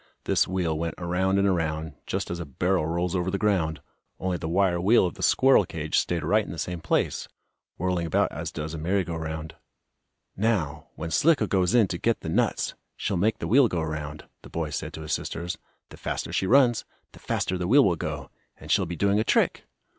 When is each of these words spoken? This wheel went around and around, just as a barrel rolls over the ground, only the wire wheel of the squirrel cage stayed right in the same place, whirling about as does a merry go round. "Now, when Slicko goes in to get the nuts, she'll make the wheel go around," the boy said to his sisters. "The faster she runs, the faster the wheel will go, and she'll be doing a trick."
This 0.23 0.47
wheel 0.47 0.79
went 0.79 0.95
around 0.97 1.37
and 1.37 1.47
around, 1.47 1.93
just 2.07 2.31
as 2.31 2.39
a 2.39 2.45
barrel 2.47 2.87
rolls 2.87 3.15
over 3.15 3.29
the 3.29 3.37
ground, 3.37 3.81
only 4.19 4.35
the 4.35 4.49
wire 4.49 4.81
wheel 4.81 5.05
of 5.05 5.13
the 5.13 5.21
squirrel 5.21 5.63
cage 5.63 5.99
stayed 5.99 6.23
right 6.23 6.43
in 6.43 6.51
the 6.51 6.57
same 6.57 6.81
place, 6.81 7.27
whirling 7.77 8.07
about 8.07 8.31
as 8.31 8.51
does 8.51 8.73
a 8.73 8.79
merry 8.79 9.03
go 9.03 9.15
round. 9.15 9.53
"Now, 10.35 10.87
when 10.95 11.11
Slicko 11.11 11.45
goes 11.45 11.75
in 11.75 11.87
to 11.89 11.99
get 11.99 12.21
the 12.21 12.29
nuts, 12.29 12.73
she'll 12.97 13.15
make 13.15 13.37
the 13.37 13.47
wheel 13.47 13.67
go 13.67 13.81
around," 13.81 14.25
the 14.41 14.49
boy 14.49 14.71
said 14.71 14.91
to 14.93 15.01
his 15.01 15.13
sisters. 15.13 15.59
"The 15.89 15.97
faster 15.97 16.33
she 16.33 16.47
runs, 16.47 16.83
the 17.11 17.19
faster 17.19 17.55
the 17.55 17.67
wheel 17.67 17.85
will 17.85 17.95
go, 17.95 18.31
and 18.57 18.71
she'll 18.71 18.87
be 18.87 18.95
doing 18.95 19.19
a 19.19 19.23
trick." 19.23 19.65